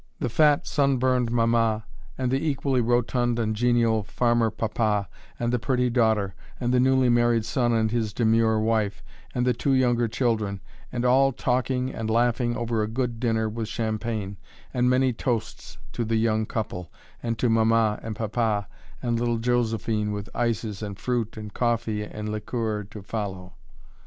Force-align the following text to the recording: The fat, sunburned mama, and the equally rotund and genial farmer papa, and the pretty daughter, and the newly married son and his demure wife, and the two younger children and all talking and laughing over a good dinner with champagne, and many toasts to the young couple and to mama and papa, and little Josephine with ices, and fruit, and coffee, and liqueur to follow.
The 0.17 0.29
fat, 0.29 0.65
sunburned 0.65 1.31
mama, 1.31 1.85
and 2.17 2.31
the 2.31 2.43
equally 2.43 2.81
rotund 2.81 3.37
and 3.37 3.55
genial 3.55 4.01
farmer 4.01 4.49
papa, 4.49 5.07
and 5.39 5.53
the 5.53 5.59
pretty 5.59 5.91
daughter, 5.91 6.33
and 6.59 6.73
the 6.73 6.79
newly 6.79 7.07
married 7.07 7.45
son 7.45 7.71
and 7.73 7.91
his 7.91 8.11
demure 8.11 8.59
wife, 8.59 9.03
and 9.35 9.45
the 9.45 9.53
two 9.53 9.73
younger 9.73 10.07
children 10.07 10.59
and 10.91 11.05
all 11.05 11.31
talking 11.31 11.93
and 11.93 12.09
laughing 12.09 12.57
over 12.57 12.81
a 12.81 12.87
good 12.87 13.19
dinner 13.19 13.47
with 13.47 13.67
champagne, 13.67 14.37
and 14.73 14.89
many 14.89 15.13
toasts 15.13 15.77
to 15.93 16.03
the 16.03 16.15
young 16.17 16.47
couple 16.47 16.91
and 17.21 17.37
to 17.37 17.47
mama 17.47 17.99
and 18.01 18.15
papa, 18.15 18.67
and 19.03 19.19
little 19.19 19.37
Josephine 19.37 20.11
with 20.11 20.29
ices, 20.33 20.81
and 20.81 20.97
fruit, 20.97 21.37
and 21.37 21.53
coffee, 21.53 22.01
and 22.03 22.27
liqueur 22.29 22.85
to 22.85 23.03
follow. 23.03 23.53